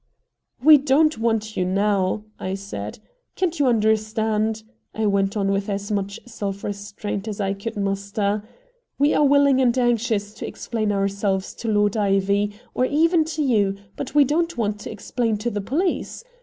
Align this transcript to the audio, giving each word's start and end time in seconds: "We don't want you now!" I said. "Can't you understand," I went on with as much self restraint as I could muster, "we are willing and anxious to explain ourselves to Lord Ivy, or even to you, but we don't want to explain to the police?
"We 0.63 0.79
don't 0.79 1.19
want 1.19 1.55
you 1.55 1.63
now!" 1.63 2.23
I 2.39 2.55
said. 2.55 2.97
"Can't 3.35 3.59
you 3.59 3.67
understand," 3.67 4.63
I 4.95 5.05
went 5.05 5.37
on 5.37 5.51
with 5.51 5.69
as 5.69 5.91
much 5.91 6.19
self 6.25 6.63
restraint 6.63 7.27
as 7.27 7.39
I 7.39 7.53
could 7.53 7.77
muster, 7.77 8.41
"we 8.97 9.13
are 9.13 9.23
willing 9.23 9.61
and 9.61 9.77
anxious 9.77 10.33
to 10.33 10.47
explain 10.47 10.91
ourselves 10.91 11.53
to 11.53 11.67
Lord 11.67 11.95
Ivy, 11.95 12.59
or 12.73 12.85
even 12.85 13.23
to 13.25 13.43
you, 13.43 13.75
but 13.95 14.15
we 14.15 14.23
don't 14.23 14.57
want 14.57 14.79
to 14.79 14.91
explain 14.91 15.37
to 15.37 15.51
the 15.51 15.61
police? 15.61 16.23